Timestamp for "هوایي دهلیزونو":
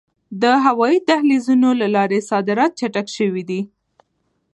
0.65-1.69